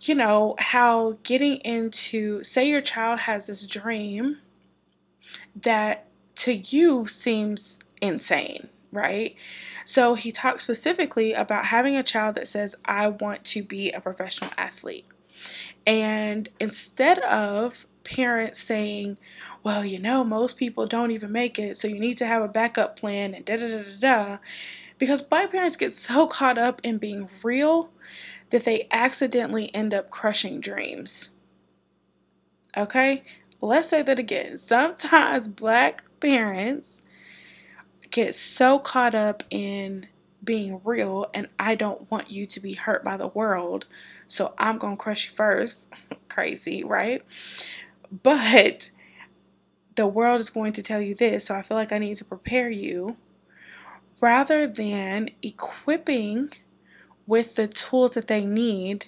you 0.00 0.14
know, 0.14 0.54
how 0.58 1.18
getting 1.22 1.56
into 1.58 2.42
say 2.42 2.68
your 2.68 2.80
child 2.80 3.20
has 3.20 3.46
this 3.46 3.66
dream 3.66 4.38
that 5.62 6.06
to 6.36 6.54
you 6.54 7.06
seems 7.06 7.80
insane, 8.00 8.68
right? 8.92 9.36
So 9.84 10.14
he 10.14 10.32
talked 10.32 10.60
specifically 10.62 11.32
about 11.32 11.66
having 11.66 11.96
a 11.96 12.02
child 12.02 12.34
that 12.36 12.48
says, 12.48 12.74
I 12.84 13.08
want 13.08 13.44
to 13.46 13.62
be 13.62 13.92
a 13.92 14.00
professional 14.00 14.50
athlete. 14.56 15.06
And 15.86 16.48
instead 16.58 17.18
of 17.20 17.86
parents 18.04 18.58
saying, 18.58 19.16
well, 19.62 19.84
you 19.84 19.98
know, 19.98 20.24
most 20.24 20.56
people 20.56 20.86
don't 20.86 21.10
even 21.10 21.32
make 21.32 21.58
it, 21.58 21.76
so 21.76 21.88
you 21.88 21.98
need 21.98 22.18
to 22.18 22.26
have 22.26 22.42
a 22.42 22.48
backup 22.48 22.98
plan 22.98 23.34
and 23.34 23.44
da 23.44 23.56
da 23.56 23.68
da 23.68 23.82
da 23.82 23.98
da, 24.00 24.38
because 24.98 25.22
black 25.22 25.50
parents 25.50 25.76
get 25.76 25.92
so 25.92 26.26
caught 26.26 26.58
up 26.58 26.80
in 26.82 26.98
being 26.98 27.28
real 27.42 27.90
that 28.50 28.64
they 28.64 28.88
accidentally 28.90 29.72
end 29.74 29.94
up 29.94 30.10
crushing 30.10 30.60
dreams. 30.60 31.30
Okay? 32.76 33.22
Let's 33.60 33.88
say 33.88 34.02
that 34.02 34.18
again. 34.18 34.56
Sometimes 34.56 35.48
black 35.48 36.04
parents 36.20 37.02
get 38.10 38.34
so 38.34 38.78
caught 38.78 39.14
up 39.14 39.42
in 39.50 40.06
being 40.42 40.80
real 40.84 41.30
and 41.34 41.48
I 41.58 41.74
don't 41.74 42.10
want 42.10 42.30
you 42.30 42.46
to 42.46 42.60
be 42.60 42.72
hurt 42.72 43.04
by 43.04 43.16
the 43.16 43.28
world. 43.28 43.86
So 44.28 44.54
I'm 44.58 44.78
going 44.78 44.96
to 44.96 45.02
crush 45.02 45.26
you 45.26 45.32
first. 45.34 45.88
Crazy, 46.28 46.84
right? 46.84 47.22
But 48.22 48.90
the 49.96 50.06
world 50.06 50.40
is 50.40 50.50
going 50.50 50.72
to 50.74 50.82
tell 50.82 51.00
you 51.00 51.14
this. 51.14 51.46
So 51.46 51.54
I 51.54 51.62
feel 51.62 51.76
like 51.76 51.92
I 51.92 51.98
need 51.98 52.16
to 52.16 52.24
prepare 52.24 52.70
you 52.70 53.16
rather 54.20 54.66
than 54.66 55.30
equipping 55.42 56.52
with 57.26 57.56
the 57.56 57.68
tools 57.68 58.14
that 58.14 58.26
they 58.26 58.44
need 58.44 59.06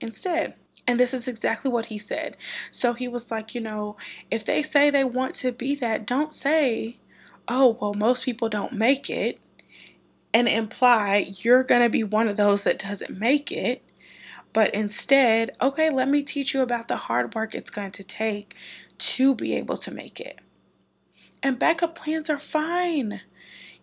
instead. 0.00 0.54
And 0.86 0.98
this 0.98 1.12
is 1.12 1.28
exactly 1.28 1.70
what 1.70 1.86
he 1.86 1.98
said. 1.98 2.36
So 2.70 2.94
he 2.94 3.08
was 3.08 3.30
like, 3.30 3.54
you 3.54 3.60
know, 3.60 3.96
if 4.30 4.44
they 4.44 4.62
say 4.62 4.90
they 4.90 5.04
want 5.04 5.34
to 5.36 5.52
be 5.52 5.74
that, 5.76 6.06
don't 6.06 6.32
say, 6.32 6.96
oh, 7.46 7.76
well, 7.80 7.94
most 7.94 8.24
people 8.24 8.48
don't 8.48 8.72
make 8.72 9.10
it 9.10 9.38
and 10.34 10.48
imply 10.48 11.26
you're 11.38 11.62
going 11.62 11.82
to 11.82 11.88
be 11.88 12.04
one 12.04 12.28
of 12.28 12.36
those 12.36 12.64
that 12.64 12.78
doesn't 12.78 13.18
make 13.18 13.50
it. 13.50 13.82
But 14.52 14.74
instead, 14.74 15.52
okay, 15.60 15.90
let 15.90 16.08
me 16.08 16.22
teach 16.22 16.54
you 16.54 16.62
about 16.62 16.88
the 16.88 16.96
hard 16.96 17.34
work 17.34 17.54
it's 17.54 17.70
going 17.70 17.92
to 17.92 18.04
take 18.04 18.54
to 18.98 19.34
be 19.34 19.54
able 19.54 19.76
to 19.78 19.92
make 19.92 20.20
it. 20.20 20.38
And 21.42 21.58
backup 21.58 21.94
plans 21.94 22.30
are 22.30 22.38
fine. 22.38 23.20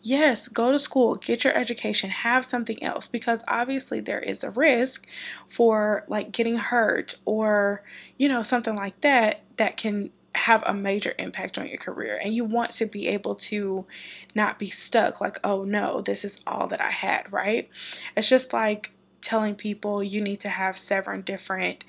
Yes, 0.02 0.48
go 0.48 0.72
to 0.72 0.78
school, 0.78 1.16
get 1.16 1.44
your 1.44 1.56
education, 1.58 2.10
have 2.10 2.46
something 2.46 2.82
else 2.84 3.08
because 3.08 3.44
obviously 3.48 4.02
there 4.02 4.20
is 4.20 4.44
a 4.44 4.52
risk 4.52 5.08
for 5.48 6.04
like 6.08 6.32
getting 6.32 6.58
hurt 6.58 7.16
or, 7.26 7.84
you 8.18 8.28
know, 8.28 8.44
something 8.44 8.76
like 8.76 9.00
that 9.02 9.42
that 9.58 9.78
can 9.78 10.12
have 10.36 10.64
a 10.66 10.74
major 10.74 11.14
impact 11.18 11.58
on 11.58 11.68
your 11.68 11.78
career 11.78 12.20
and 12.22 12.34
you 12.34 12.44
want 12.44 12.72
to 12.72 12.86
be 12.86 13.08
able 13.08 13.36
to 13.36 13.86
not 14.34 14.60
be 14.60 14.70
stuck 14.70 15.22
like 15.22 15.38
oh 15.44 15.64
no 15.64 16.02
this 16.02 16.26
is 16.26 16.42
all 16.46 16.68
that 16.68 16.82
i 16.82 16.92
had 16.92 17.32
right? 17.32 17.70
It's 18.16 18.30
just 18.30 18.54
like 18.54 18.92
telling 19.22 19.56
people 19.56 20.04
you 20.04 20.22
need 20.22 20.40
to 20.42 20.50
have 20.50 20.78
seven 20.78 21.22
different 21.22 21.84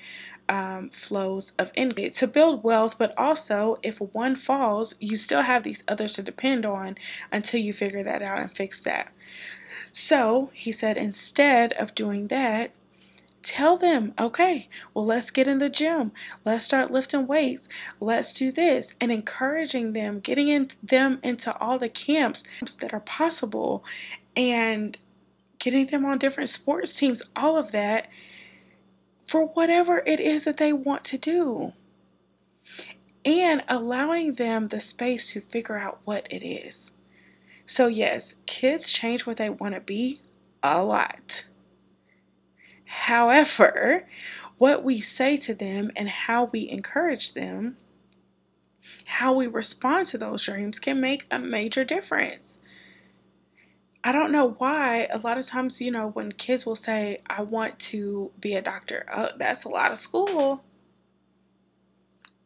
um, 0.49 0.91
flows 0.91 1.53
of 1.59 1.73
income 1.75 2.11
to 2.11 2.27
build 2.27 2.63
wealth 2.63 2.97
but 2.99 3.13
also 3.19 3.79
if 3.83 4.01
one 4.01 4.37
falls 4.37 4.95
you 5.01 5.17
still 5.17 5.43
have 5.43 5.63
these 5.63 5.83
others 5.89 6.13
to 6.15 6.23
depend 6.23 6.65
on 6.65 6.97
until 7.33 7.61
you 7.61 7.73
figure 7.73 8.03
that 8.03 8.23
out 8.23 8.41
and 8.41 8.57
fix 8.57 8.83
that. 8.85 9.13
So 9.93 10.51
he 10.53 10.73
said 10.73 10.97
instead 10.97 11.73
of 11.75 11.95
doing 11.95 12.29
that 12.29 12.71
Tell 13.47 13.77
them, 13.77 14.13
okay, 14.19 14.69
well, 14.93 15.07
let's 15.07 15.31
get 15.31 15.47
in 15.47 15.59
the 15.59 15.71
gym. 15.71 16.11
Let's 16.45 16.65
start 16.65 16.91
lifting 16.91 17.29
weights. 17.29 17.69
Let's 18.01 18.33
do 18.33 18.51
this. 18.51 18.97
And 19.01 19.13
encouraging 19.13 19.93
them, 19.93 20.19
getting 20.19 20.49
in 20.49 20.69
them 20.83 21.21
into 21.23 21.57
all 21.61 21.79
the 21.79 21.89
camps 21.89 22.43
that 22.81 22.93
are 22.93 22.99
possible 22.99 23.85
and 24.35 24.99
getting 25.61 25.87
them 25.87 26.05
on 26.05 26.19
different 26.19 26.49
sports 26.49 26.99
teams, 26.99 27.23
all 27.37 27.57
of 27.57 27.71
that 27.71 28.09
for 29.25 29.47
whatever 29.47 30.03
it 30.05 30.19
is 30.19 30.43
that 30.43 30.57
they 30.57 30.73
want 30.73 31.05
to 31.05 31.17
do. 31.17 31.73
And 33.25 33.63
allowing 33.69 34.33
them 34.33 34.67
the 34.67 34.81
space 34.81 35.33
to 35.35 35.41
figure 35.41 35.79
out 35.79 36.01
what 36.05 36.27
it 36.33 36.45
is. 36.45 36.91
So, 37.65 37.87
yes, 37.87 38.35
kids 38.47 38.93
change 38.93 39.25
what 39.25 39.37
they 39.37 39.51
want 39.51 39.77
to 39.77 39.81
be 39.81 40.19
a 40.65 40.83
lot. 40.83 41.47
However, 42.87 44.07
what 44.59 44.83
we 44.83 45.01
say 45.01 45.37
to 45.39 45.55
them 45.55 45.91
and 45.97 46.09
how 46.09 46.45
we 46.45 46.69
encourage 46.69 47.35
them, 47.35 47.77
how 49.07 49.35
we 49.35 49.47
respond 49.47 50.07
to 50.07 50.19
those 50.19 50.45
dreams 50.45 50.79
can 50.79 51.01
make 51.01 51.27
a 51.31 51.39
major 51.39 51.85
difference. 51.85 52.59
I 54.05 54.13
don't 54.13 54.31
know 54.31 54.51
why 54.59 55.09
a 55.11 55.19
lot 55.19 55.37
of 55.37 55.47
times, 55.47 55.81
you 55.81 55.91
know, 55.91 56.11
when 56.11 56.31
kids 56.31 56.65
will 56.65 56.77
say, 56.77 57.23
I 57.27 57.43
want 57.43 57.79
to 57.81 58.31
be 58.39 58.55
a 58.55 58.63
doctor, 58.63 59.05
oh, 59.13 59.31
that's 59.37 59.65
a 59.65 59.69
lot 59.69 59.91
of 59.91 59.99
school. 59.99 60.63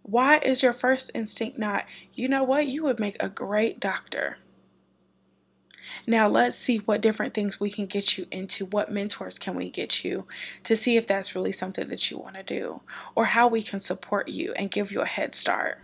Why 0.03 0.39
is 0.39 0.63
your 0.63 0.73
first 0.73 1.11
instinct 1.15 1.59
not, 1.59 1.85
you 2.15 2.29
know 2.29 2.43
what, 2.43 2.67
you 2.67 2.85
would 2.85 2.99
make 2.99 3.23
a 3.23 3.29
great 3.29 3.79
doctor? 3.79 4.39
Now 6.07 6.29
let's 6.29 6.57
see 6.57 6.79
what 6.79 7.01
different 7.01 7.35
things 7.35 7.61
we 7.61 7.71
can 7.71 7.87
get 7.87 8.19
you 8.19 8.27
into. 8.31 8.67
What 8.67 8.93
mentors 8.93 9.39
can 9.39 9.55
we 9.55 9.71
get 9.71 10.05
you 10.05 10.27
to 10.65 10.77
see 10.77 10.97
if 10.97 11.07
that's 11.07 11.35
really 11.35 11.53
something 11.53 11.89
that 11.89 12.11
you 12.11 12.19
want 12.19 12.37
to 12.37 12.43
do 12.43 12.81
or 13.15 13.25
how 13.25 13.49
we 13.49 13.63
can 13.63 13.81
support 13.81 14.29
you 14.29 14.53
and 14.55 14.71
give 14.71 14.93
you 14.93 15.01
a 15.01 15.07
head 15.07 15.35
start. 15.35 15.83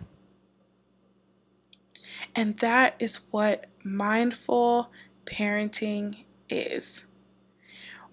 And 2.35 2.57
that 2.57 2.95
is 2.99 3.21
what 3.31 3.65
mindful 3.83 4.91
parenting 5.25 6.23
is. 6.49 7.05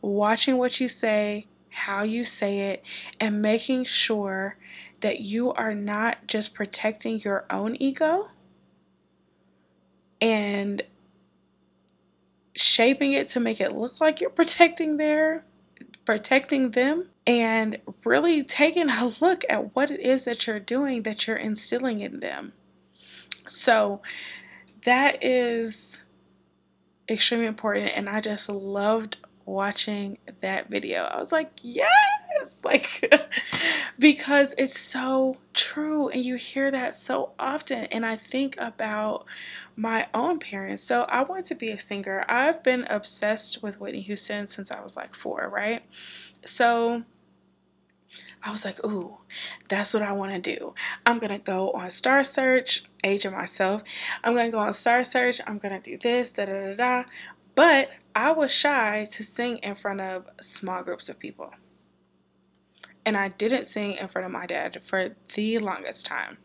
Watching 0.00 0.58
what 0.58 0.80
you 0.80 0.88
say, 0.88 1.46
how 1.70 2.02
you 2.02 2.24
say 2.24 2.72
it, 2.72 2.84
and 3.20 3.42
making 3.42 3.84
sure 3.84 4.56
that 5.00 5.20
you 5.20 5.52
are 5.52 5.74
not 5.74 6.26
just 6.26 6.54
protecting 6.54 7.18
your 7.20 7.46
own 7.50 7.76
ego 7.78 8.28
and 10.20 10.82
shaping 12.74 13.12
it 13.12 13.28
to 13.28 13.40
make 13.40 13.60
it 13.60 13.72
look 13.72 14.00
like 14.00 14.20
you're 14.20 14.30
protecting 14.30 14.96
their 14.96 15.44
protecting 16.04 16.70
them 16.72 17.08
and 17.26 17.78
really 18.04 18.42
taking 18.42 18.90
a 18.90 19.12
look 19.20 19.44
at 19.48 19.74
what 19.74 19.90
it 19.90 20.00
is 20.00 20.24
that 20.24 20.46
you're 20.46 20.60
doing 20.60 21.02
that 21.02 21.26
you're 21.26 21.36
instilling 21.36 22.00
in 22.00 22.20
them. 22.20 22.52
So 23.48 24.02
that 24.82 25.24
is 25.24 26.02
extremely 27.08 27.46
important 27.46 27.92
and 27.94 28.08
I 28.08 28.20
just 28.20 28.48
loved 28.48 29.18
watching 29.46 30.18
that 30.40 30.68
video. 30.68 31.02
I 31.04 31.18
was 31.18 31.32
like, 31.32 31.50
yes, 31.62 32.62
like 32.64 33.12
because 33.98 34.54
it's 34.58 34.78
so 34.78 35.36
true 35.52 36.08
and 36.08 36.24
you 36.24 36.36
hear 36.36 36.70
that 36.70 36.94
so 36.94 37.32
often 37.38 37.84
and 37.86 38.04
I 38.04 38.16
think 38.16 38.56
about 38.58 39.26
my 39.76 40.08
own 40.14 40.38
parents. 40.38 40.82
So 40.82 41.02
I 41.02 41.22
want 41.22 41.46
to 41.46 41.54
be 41.54 41.70
a 41.70 41.78
singer. 41.78 42.24
I've 42.28 42.62
been 42.62 42.84
obsessed 42.90 43.62
with 43.62 43.80
Whitney 43.80 44.00
Houston 44.02 44.46
since 44.48 44.70
I 44.70 44.82
was 44.82 44.96
like 44.96 45.14
4, 45.14 45.48
right? 45.52 45.82
So 46.44 47.02
I 48.42 48.50
was 48.50 48.64
like, 48.64 48.84
ooh, 48.84 49.16
that's 49.68 49.94
what 49.94 50.02
I 50.02 50.12
want 50.12 50.32
to 50.32 50.56
do. 50.56 50.74
I'm 51.06 51.18
going 51.18 51.32
to 51.32 51.38
go 51.38 51.70
on 51.72 51.90
Star 51.90 52.22
Search, 52.22 52.84
aging 53.02 53.32
myself. 53.32 53.82
I'm 54.22 54.34
going 54.34 54.50
to 54.50 54.56
go 54.56 54.62
on 54.62 54.72
Star 54.72 55.02
Search. 55.02 55.40
I'm 55.46 55.58
going 55.58 55.80
to 55.80 55.90
do 55.90 55.96
this, 55.96 56.32
da 56.32 56.44
da 56.44 56.52
da 56.52 56.74
da. 56.74 57.04
But 57.54 57.90
I 58.14 58.30
was 58.30 58.52
shy 58.52 59.06
to 59.10 59.24
sing 59.24 59.58
in 59.58 59.74
front 59.74 60.00
of 60.00 60.28
small 60.40 60.82
groups 60.82 61.08
of 61.08 61.18
people. 61.18 61.52
And 63.04 63.16
I 63.16 63.28
didn't 63.28 63.66
sing 63.66 63.92
in 63.92 64.08
front 64.08 64.26
of 64.26 64.32
my 64.32 64.46
dad 64.46 64.80
for 64.82 65.14
the 65.34 65.58
longest 65.58 66.06
time, 66.06 66.38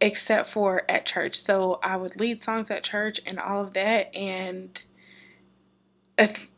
except 0.00 0.48
for 0.48 0.82
at 0.88 1.06
church. 1.06 1.36
So 1.36 1.78
I 1.82 1.96
would 1.96 2.20
lead 2.20 2.42
songs 2.42 2.70
at 2.70 2.82
church 2.84 3.20
and 3.26 3.38
all 3.38 3.62
of 3.62 3.72
that. 3.74 4.14
And 4.14 4.82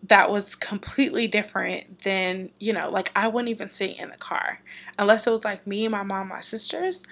that 0.05 0.31
was 0.31 0.55
completely 0.55 1.29
different 1.29 2.01
than, 2.01 2.51
you 2.59 2.73
know, 2.73 2.89
like 2.89 3.13
I 3.15 3.29
wouldn't 3.29 3.51
even 3.51 3.71
sing 3.71 3.95
in 3.97 4.11
the 4.11 4.17
car 4.17 4.59
unless 4.99 5.27
it 5.27 5.31
was 5.31 5.45
like 5.45 5.67
me, 5.67 5.87
my 5.87 6.03
mom, 6.03 6.29
my 6.29 6.41
sisters. 6.41 7.05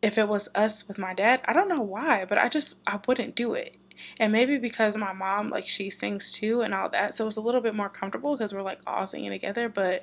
If 0.00 0.16
it 0.16 0.28
was 0.28 0.48
us 0.54 0.86
with 0.86 0.96
my 0.96 1.12
dad, 1.12 1.40
I 1.46 1.52
don't 1.52 1.68
know 1.68 1.82
why, 1.82 2.24
but 2.24 2.38
I 2.38 2.48
just 2.48 2.76
I 2.86 3.00
wouldn't 3.06 3.34
do 3.34 3.54
it. 3.54 3.76
And 4.18 4.32
maybe 4.32 4.58
because 4.58 4.96
my 4.96 5.12
mom 5.12 5.50
like 5.50 5.66
she 5.66 5.90
sings 5.90 6.32
too 6.32 6.62
and 6.62 6.74
all 6.74 6.88
that, 6.90 7.14
so 7.14 7.26
it's 7.26 7.36
a 7.36 7.42
little 7.42 7.60
bit 7.60 7.74
more 7.74 7.88
comfortable 7.88 8.34
because 8.36 8.54
we're 8.54 8.62
like 8.62 8.80
all 8.86 9.06
singing 9.06 9.30
together, 9.30 9.68
but 9.68 10.02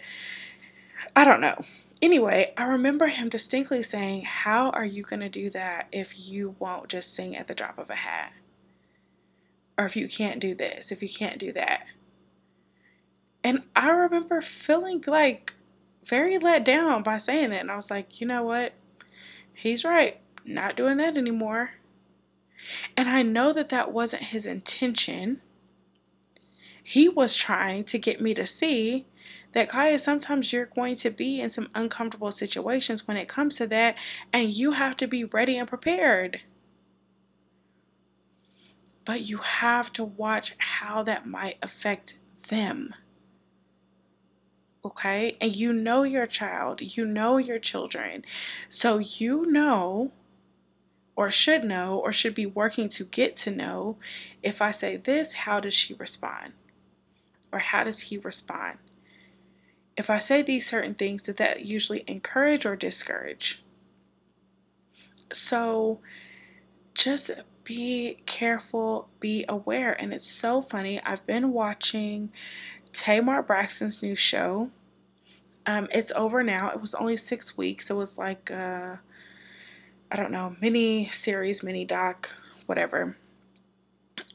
I 1.15 1.25
don't 1.25 1.41
know. 1.41 1.61
Anyway, 2.01 2.53
I 2.57 2.65
remember 2.65 3.07
him 3.07 3.29
distinctly 3.29 3.81
saying, 3.81 4.23
"How 4.25 4.69
are 4.71 4.85
you 4.85 5.03
going 5.03 5.21
to 5.21 5.29
do 5.29 5.49
that 5.51 5.87
if 5.91 6.29
you 6.29 6.55
won't 6.59 6.89
just 6.89 7.13
sing 7.13 7.35
at 7.35 7.47
the 7.47 7.55
drop 7.55 7.77
of 7.77 7.89
a 7.89 7.95
hat?" 7.95 8.33
or 9.77 9.85
if 9.85 9.95
you 9.95 10.07
can't 10.07 10.39
do 10.39 10.55
this, 10.55 10.91
if 10.91 11.01
you 11.01 11.09
can't 11.09 11.39
do 11.39 11.51
that. 11.53 11.85
And 13.43 13.63
I 13.75 13.89
remember 13.89 14.41
feeling 14.41 15.03
like 15.05 15.53
very 16.03 16.37
let 16.37 16.63
down 16.63 17.03
by 17.03 17.17
saying 17.17 17.51
that. 17.51 17.61
And 17.61 17.71
I 17.71 17.75
was 17.75 17.91
like, 17.91 18.21
you 18.21 18.27
know 18.27 18.43
what? 18.43 18.73
He's 19.53 19.83
right. 19.83 20.19
Not 20.45 20.75
doing 20.75 20.97
that 20.97 21.17
anymore. 21.17 21.71
And 22.95 23.09
I 23.09 23.21
know 23.21 23.53
that 23.53 23.69
that 23.69 23.91
wasn't 23.91 24.23
his 24.23 24.45
intention. 24.45 25.41
He 26.83 27.09
was 27.09 27.35
trying 27.35 27.83
to 27.85 27.97
get 27.97 28.21
me 28.21 28.33
to 28.35 28.45
see 28.45 29.07
that 29.53 29.69
Kaya, 29.69 29.97
sometimes 29.97 30.53
you're 30.53 30.65
going 30.65 30.95
to 30.97 31.09
be 31.09 31.41
in 31.41 31.49
some 31.49 31.69
uncomfortable 31.73 32.31
situations 32.31 33.07
when 33.07 33.17
it 33.17 33.27
comes 33.27 33.55
to 33.55 33.67
that, 33.67 33.97
and 34.31 34.53
you 34.53 34.73
have 34.73 34.97
to 34.97 35.07
be 35.07 35.23
ready 35.23 35.57
and 35.57 35.67
prepared 35.67 36.41
but 39.05 39.21
you 39.21 39.37
have 39.37 39.93
to 39.93 40.03
watch 40.03 40.55
how 40.57 41.03
that 41.03 41.27
might 41.27 41.57
affect 41.61 42.15
them. 42.49 42.93
Okay? 44.83 45.37
And 45.39 45.55
you 45.55 45.71
know 45.71 46.03
your 46.03 46.25
child, 46.25 46.81
you 46.81 47.05
know 47.05 47.37
your 47.37 47.59
children. 47.59 48.25
So 48.67 48.97
you 48.97 49.45
know, 49.45 50.11
or 51.15 51.31
should 51.31 51.63
know, 51.63 51.99
or 51.99 52.11
should 52.11 52.35
be 52.35 52.45
working 52.45 52.89
to 52.89 53.05
get 53.05 53.35
to 53.37 53.51
know 53.51 53.97
if 54.43 54.61
I 54.61 54.71
say 54.71 54.97
this, 54.97 55.33
how 55.33 55.59
does 55.59 55.73
she 55.73 55.93
respond? 55.93 56.53
Or 57.51 57.59
how 57.59 57.83
does 57.85 58.01
he 58.01 58.17
respond? 58.17 58.77
If 59.95 60.09
I 60.09 60.19
say 60.19 60.41
these 60.41 60.67
certain 60.67 60.93
things, 60.93 61.23
does 61.23 61.35
that 61.35 61.65
usually 61.65 62.03
encourage 62.07 62.65
or 62.65 62.75
discourage? 62.75 63.63
So 65.31 65.99
just 66.93 67.31
be 67.63 68.17
careful, 68.25 69.07
be 69.21 69.45
aware. 69.47 69.99
And 69.99 70.13
it's 70.13 70.27
so 70.27 70.61
funny. 70.61 71.01
I've 71.03 71.25
been 71.25 71.53
watching 71.53 72.29
Tamar 72.91 73.41
Braxton's 73.41 74.03
new 74.03 74.15
show. 74.15 74.69
Um, 75.65 75.87
it's 75.91 76.11
over 76.11 76.43
now. 76.43 76.69
It 76.71 76.81
was 76.81 76.93
only 76.93 77.15
six 77.15 77.57
weeks. 77.57 77.89
It 77.89 77.95
was 77.95 78.17
like, 78.17 78.51
uh, 78.51 78.97
I 80.11 80.15
don't 80.15 80.31
know, 80.31 80.55
mini 80.61 81.09
series, 81.09 81.63
mini 81.63 81.85
doc, 81.85 82.29
whatever. 82.65 83.17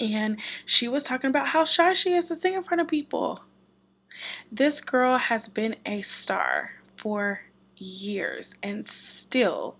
And 0.01 0.41
she 0.65 0.89
was 0.89 1.05
talking 1.05 1.31
about 1.31 1.49
how 1.49 1.65
shy 1.65 1.93
she 1.93 2.15
is 2.15 2.29
to 2.29 2.37
sing 2.37 2.55
in 2.55 2.63
front 2.63 2.81
of 2.81 2.89
people. 2.89 3.41
This 4.51 4.81
girl 4.81 5.17
has 5.19 5.49
been 5.49 5.77
a 5.87 6.03
star 6.03 6.73
for 6.97 7.41
years 7.77 8.55
and 8.63 8.85
still 8.85 9.77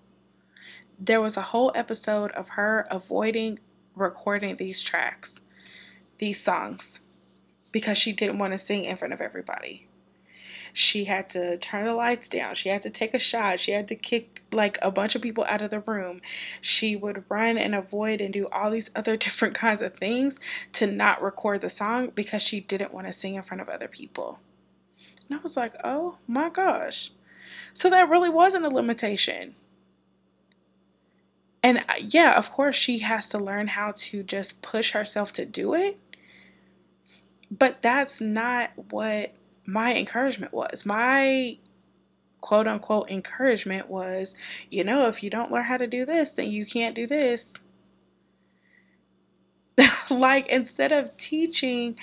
there 0.99 1.21
was 1.21 1.37
a 1.37 1.43
whole 1.43 1.73
episode 1.75 2.31
of 2.33 2.51
her 2.51 2.87
avoiding 2.91 3.59
recording 3.95 4.57
these 4.57 4.83
tracks, 4.83 5.41
these 6.19 6.39
songs, 6.39 7.01
because 7.73 7.97
she 7.97 8.13
didn't 8.13 8.39
want 8.39 8.53
to 8.53 8.59
sing 8.59 8.85
in 8.85 8.97
front 8.97 9.15
of 9.15 9.21
everybody. 9.21 9.89
She 10.73 11.05
had 11.05 11.29
to 11.31 11.57
turn 11.59 11.87
the 11.87 11.95
lights 11.95 12.29
down. 12.29 12.55
She 12.55 12.69
had 12.69 12.83
to 12.83 12.91
take 12.91 13.15
a 13.15 13.19
shot. 13.19 13.61
She 13.61 13.73
had 13.73 13.89
to 13.89 13.95
kick 13.95 14.43
like 14.53 14.79
a 14.83 14.91
bunch 14.91 15.15
of 15.15 15.23
people 15.23 15.45
out 15.49 15.63
of 15.63 15.71
the 15.71 15.81
room. 15.81 16.21
She 16.61 16.97
would 16.97 17.25
run 17.29 17.59
and 17.59 17.75
avoid 17.75 18.21
and 18.21 18.33
do 18.33 18.49
all 18.53 18.71
these 18.71 18.91
other 18.95 19.17
different 19.17 19.55
kinds 19.55 19.83
of 19.83 19.95
things 19.95 20.39
to 20.75 20.87
not 20.87 21.23
record 21.23 21.61
the 21.61 21.71
song 21.71 22.11
because 22.15 22.43
she 22.43 22.61
didn't 22.61 22.95
want 22.95 23.07
to 23.07 23.13
sing 23.13 23.35
in 23.35 23.43
front 23.43 23.61
of 23.61 23.69
other 23.69 23.89
people. 23.89 24.39
And 25.29 25.39
I 25.39 25.43
was 25.43 25.57
like, 25.57 25.75
oh 25.85 26.17
my 26.27 26.49
gosh. 26.51 27.11
So 27.73 27.91
that 27.91 28.09
really 28.09 28.31
wasn't 28.31 28.67
a 28.67 28.69
limitation. 28.69 29.55
And 31.63 31.79
uh, 31.79 31.95
yeah, 32.01 32.37
of 32.37 32.51
course, 32.51 32.77
she 32.77 32.99
has 32.99 33.29
to 33.31 33.39
learn 33.39 33.69
how 33.69 33.93
to 33.95 34.23
just 34.23 34.63
push 34.63 34.93
herself 34.93 35.33
to 35.33 35.45
do 35.45 35.75
it. 35.75 35.99
But 37.51 37.83
that's 37.83 38.21
not 38.21 38.71
what 38.91 39.33
my 39.73 39.95
encouragement 39.95 40.53
was. 40.53 40.85
My 40.85 41.59
quote 42.41 42.67
unquote 42.67 43.11
encouragement 43.11 43.89
was, 43.89 44.35
you 44.71 44.85
know, 44.85 45.07
if 45.07 45.23
you 45.23 45.31
don't 45.31 45.53
learn 45.53 45.65
how 45.65 45.77
to 45.77 45.87
do 45.87 46.05
this, 46.05 46.33
then 46.33 46.51
you 46.51 46.65
can't 46.67 46.95
do 46.95 47.07
this. 47.07 47.57
like, 50.11 50.47
instead 50.49 50.93
of 50.93 51.17
teaching 51.17 51.99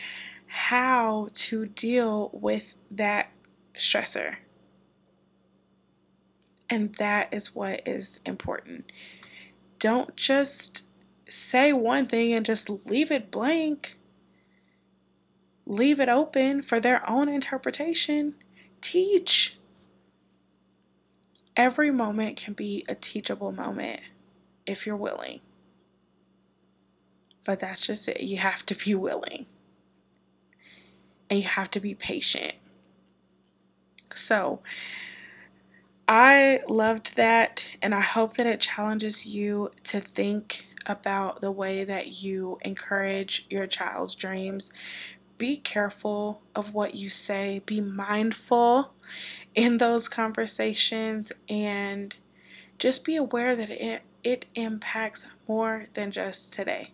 how 0.48 1.28
to 1.34 1.66
deal 1.66 2.30
with 2.34 2.76
that 2.92 3.32
stressor. 3.76 4.36
And 6.70 6.94
that 6.96 7.34
is 7.34 7.56
what 7.56 7.88
is 7.88 8.20
important 8.26 8.92
don't 9.80 10.16
just 10.16 10.84
say 11.30 11.74
one 11.74 12.08
thing 12.08 12.34
and 12.34 12.46
just 12.46 12.70
leave 12.88 13.12
it 13.12 13.32
blank. 13.32 13.97
Leave 15.68 16.00
it 16.00 16.08
open 16.08 16.62
for 16.62 16.80
their 16.80 17.08
own 17.10 17.28
interpretation. 17.28 18.36
Teach. 18.80 19.58
Every 21.58 21.92
moment 21.92 22.38
can 22.38 22.54
be 22.54 22.86
a 22.88 22.96
teachable 22.96 23.52
moment 23.52 24.00
if 24.66 24.88
you're 24.88 24.96
willing. 24.96 25.42
But 27.46 27.60
that's 27.60 27.86
just 27.86 28.08
it. 28.08 28.22
You 28.22 28.38
have 28.38 28.66
to 28.68 28.76
be 28.76 28.96
willing. 28.96 29.46
And 31.30 31.40
you 31.40 31.48
have 31.48 31.70
to 31.72 31.82
be 31.82 31.94
patient. 31.96 32.54
So, 34.16 34.62
I 36.08 36.62
loved 36.70 37.18
that, 37.18 37.68
and 37.82 37.94
I 37.94 38.00
hope 38.00 38.38
that 38.38 38.48
it 38.48 38.62
challenges 38.62 39.26
you 39.26 39.72
to 39.84 40.00
think 40.00 40.66
about 40.86 41.42
the 41.42 41.52
way 41.52 41.84
that 41.84 42.24
you 42.24 42.58
encourage 42.62 43.46
your 43.50 43.68
child's 43.68 44.16
dreams. 44.16 44.72
Be 45.38 45.58
careful 45.58 46.42
of 46.56 46.74
what 46.74 46.96
you 46.96 47.10
say, 47.10 47.62
be 47.66 47.82
mindful 47.82 48.94
in 49.54 49.78
those 49.78 50.10
conversations, 50.10 51.32
and 51.48 52.16
just 52.80 53.06
be 53.06 53.16
aware 53.16 53.56
that 53.56 53.70
it, 53.70 54.02
it 54.24 54.46
impacts 54.56 55.26
more 55.48 55.86
than 55.94 56.12
just 56.12 56.54
today. 56.54 56.92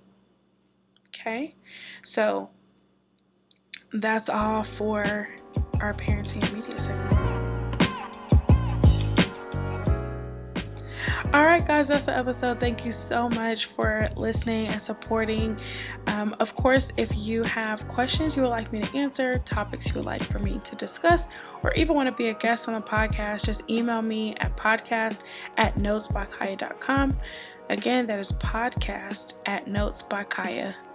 Okay, 1.08 1.56
so 2.04 2.50
that's 3.94 4.30
all 4.30 4.64
for 4.64 5.30
our 5.80 5.94
parenting 5.94 6.52
media 6.54 6.80
segment. 6.80 7.23
All 11.34 11.46
right, 11.46 11.66
guys, 11.66 11.88
that's 11.88 12.06
the 12.06 12.16
episode. 12.16 12.60
Thank 12.60 12.86
you 12.86 12.92
so 12.92 13.28
much 13.28 13.66
for 13.66 14.08
listening 14.16 14.68
and 14.68 14.80
supporting. 14.80 15.60
Um, 16.06 16.36
of 16.40 16.56
course, 16.56 16.92
if 16.96 17.18
you 17.18 17.42
have 17.42 17.88
questions 17.88 18.36
you 18.38 18.44
would 18.44 18.50
like 18.50 18.72
me 18.72 18.84
to 18.84 18.96
answer, 18.98 19.40
topics 19.40 19.88
you 19.88 19.96
would 19.96 20.06
like 20.06 20.22
for 20.22 20.38
me 20.38 20.60
to 20.64 20.76
discuss, 20.76 21.28
or 21.64 21.74
even 21.74 21.96
want 21.96 22.08
to 22.08 22.16
be 22.16 22.28
a 22.28 22.36
guest 22.36 22.68
on 22.68 22.76
the 22.76 22.82
podcast, 22.82 23.46
just 23.46 23.68
email 23.68 24.04
me 24.04 24.36
at 24.42 24.56
podcast 24.56 25.24
at 25.58 25.74
notesbykaya.com. 25.76 27.18
Again, 27.70 28.06
that 28.06 28.20
is 28.20 28.34
podcast 28.34 29.36
at 29.48 29.66
notesbykaya.com. 29.66 30.93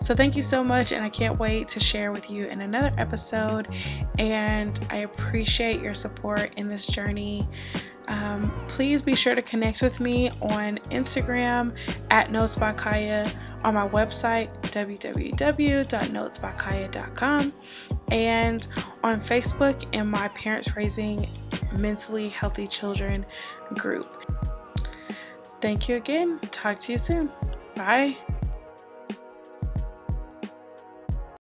So 0.00 0.14
thank 0.14 0.36
you 0.36 0.42
so 0.42 0.62
much, 0.62 0.92
and 0.92 1.04
I 1.04 1.08
can't 1.08 1.38
wait 1.38 1.68
to 1.68 1.80
share 1.80 2.12
with 2.12 2.30
you 2.30 2.46
in 2.46 2.60
another 2.60 2.92
episode. 2.98 3.68
And 4.18 4.78
I 4.90 4.98
appreciate 4.98 5.80
your 5.80 5.94
support 5.94 6.52
in 6.56 6.68
this 6.68 6.86
journey. 6.86 7.48
Um, 8.08 8.52
please 8.68 9.02
be 9.02 9.14
sure 9.14 9.34
to 9.34 9.40
connect 9.40 9.80
with 9.80 9.98
me 9.98 10.28
on 10.42 10.78
Instagram 10.90 11.74
at 12.10 12.30
Notes 12.30 12.54
by 12.56 12.72
Kaya, 12.72 13.32
on 13.62 13.72
my 13.74 13.88
website 13.88 14.50
www.notesbykaya.com, 14.62 17.52
and 18.10 18.68
on 19.02 19.20
Facebook 19.20 19.94
in 19.94 20.06
my 20.06 20.28
Parents 20.28 20.76
Raising 20.76 21.26
Mentally 21.72 22.28
Healthy 22.28 22.66
Children 22.66 23.24
group. 23.74 24.22
Thank 25.60 25.88
you 25.88 25.96
again. 25.96 26.38
Talk 26.50 26.78
to 26.80 26.92
you 26.92 26.98
soon. 26.98 27.30
Bye. 27.74 28.18